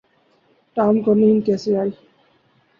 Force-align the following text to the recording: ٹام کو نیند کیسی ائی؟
ٹام 0.77 0.95
کو 1.03 1.11
نیند 1.19 1.39
کیسی 1.45 1.71
ائی؟ 1.79 1.91